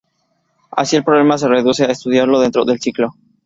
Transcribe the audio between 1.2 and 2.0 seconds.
se reduce a